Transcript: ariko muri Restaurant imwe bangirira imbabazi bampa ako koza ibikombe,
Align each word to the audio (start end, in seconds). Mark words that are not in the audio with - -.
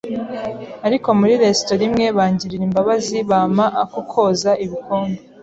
ariko 0.87 1.09
muri 1.19 1.33
Restaurant 1.43 1.85
imwe 1.87 2.05
bangirira 2.17 2.63
imbabazi 2.69 3.17
bampa 3.29 3.65
ako 3.83 3.99
koza 4.11 4.51
ibikombe, 4.65 5.19